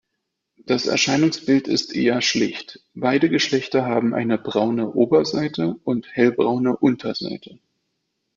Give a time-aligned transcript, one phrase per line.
[0.65, 7.59] Das Erscheinungsbild ist eher schlicht: beide Geschlechter haben eine braune Oberseite, und hellbraune Unterseite.